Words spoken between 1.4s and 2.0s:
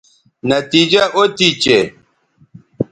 چہء